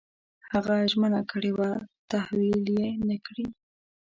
[0.53, 1.69] هغه ژمنه کړې وه
[2.11, 3.45] تحویل یې نه کړې.